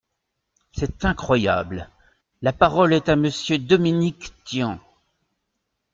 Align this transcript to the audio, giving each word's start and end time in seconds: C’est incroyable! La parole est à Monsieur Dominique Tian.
C’est 0.71 1.05
incroyable! 1.05 1.87
La 2.41 2.53
parole 2.53 2.93
est 2.95 3.07
à 3.07 3.15
Monsieur 3.15 3.59
Dominique 3.59 4.33
Tian. 4.45 4.79